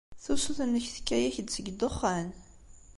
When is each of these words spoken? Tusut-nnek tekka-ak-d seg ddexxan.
Tusut-nnek 0.23 0.85
tekka-ak-d 0.95 1.47
seg 1.51 1.65
ddexxan. 1.73 2.27